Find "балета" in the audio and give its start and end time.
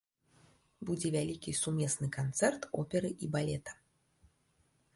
3.35-3.71